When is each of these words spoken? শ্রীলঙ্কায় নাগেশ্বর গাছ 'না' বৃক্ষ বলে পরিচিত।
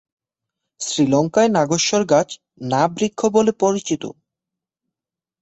শ্রীলঙ্কায় 0.81 1.49
নাগেশ্বর 1.49 2.01
গাছ 2.05 2.29
'না' 2.61 2.91
বৃক্ষ 2.95 3.19
বলে 3.27 3.51
পরিচিত। 3.61 4.03